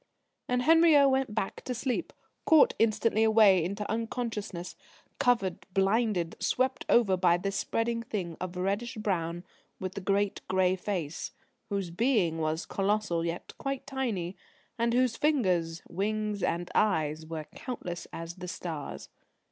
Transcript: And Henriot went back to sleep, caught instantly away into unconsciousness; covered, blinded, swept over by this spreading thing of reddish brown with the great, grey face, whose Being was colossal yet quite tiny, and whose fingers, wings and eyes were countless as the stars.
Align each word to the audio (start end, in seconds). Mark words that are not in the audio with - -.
And 0.47 0.63
Henriot 0.63 1.11
went 1.11 1.35
back 1.35 1.63
to 1.65 1.75
sleep, 1.75 2.11
caught 2.47 2.73
instantly 2.79 3.23
away 3.23 3.63
into 3.63 3.87
unconsciousness; 3.87 4.75
covered, 5.19 5.63
blinded, 5.75 6.35
swept 6.39 6.87
over 6.89 7.15
by 7.15 7.37
this 7.37 7.55
spreading 7.55 8.01
thing 8.01 8.35
of 8.41 8.55
reddish 8.57 8.95
brown 8.95 9.43
with 9.79 9.93
the 9.93 10.01
great, 10.01 10.41
grey 10.47 10.75
face, 10.75 11.33
whose 11.69 11.91
Being 11.91 12.39
was 12.39 12.65
colossal 12.65 13.23
yet 13.23 13.53
quite 13.59 13.85
tiny, 13.85 14.35
and 14.75 14.95
whose 14.95 15.17
fingers, 15.17 15.83
wings 15.87 16.41
and 16.41 16.71
eyes 16.73 17.27
were 17.27 17.45
countless 17.53 18.07
as 18.11 18.37
the 18.37 18.47
stars. 18.47 19.07